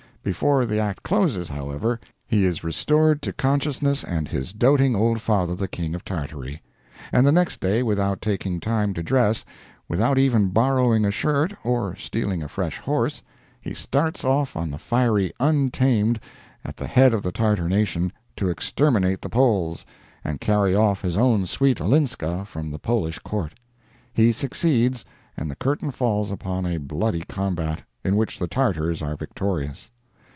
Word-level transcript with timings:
Before 0.23 0.67
the 0.67 0.77
act 0.79 1.01
closes, 1.01 1.49
however, 1.49 1.99
he 2.27 2.45
is 2.45 2.63
restored 2.63 3.23
to 3.23 3.33
consciousness 3.33 4.03
and 4.03 4.27
his 4.27 4.53
doting 4.53 4.95
old 4.95 5.19
father, 5.19 5.55
the 5.55 5.67
king 5.67 5.95
of 5.95 6.05
Tartary; 6.05 6.61
and 7.11 7.25
the 7.25 7.31
next 7.31 7.59
day, 7.59 7.81
without 7.81 8.21
taking 8.21 8.59
time 8.59 8.93
to 8.93 9.01
dress—without 9.01 10.19
even 10.19 10.49
borrowing 10.49 11.05
a 11.05 11.09
shirt, 11.09 11.55
or 11.63 11.95
stealing 11.95 12.43
a 12.43 12.47
fresh 12.47 12.77
horse—he 12.77 13.73
starts 13.73 14.23
off 14.23 14.55
on 14.55 14.69
the 14.69 14.77
fiery 14.77 15.33
untamed, 15.39 16.19
at 16.63 16.77
the 16.77 16.85
head 16.85 17.15
of 17.15 17.23
the 17.23 17.31
Tartar 17.31 17.67
nation, 17.67 18.13
to 18.35 18.47
exterminate 18.47 19.23
the 19.23 19.27
Poles, 19.29 19.87
and 20.23 20.39
carry 20.39 20.75
off 20.75 21.01
his 21.01 21.17
own 21.17 21.47
sweet 21.47 21.81
Olinska 21.81 22.45
from 22.45 22.69
the 22.69 22.77
Polish 22.77 23.17
court. 23.17 23.55
He 24.13 24.31
succeeds, 24.31 25.03
and 25.35 25.49
the 25.49 25.55
curtain 25.55 25.89
falls 25.89 26.29
upon 26.31 26.67
a 26.67 26.77
bloody 26.77 27.23
combat, 27.23 27.81
in 28.05 28.15
which 28.15 28.37
the 28.37 28.47
Tartars 28.47 29.01
are 29.01 29.15
victorious. 29.15 29.89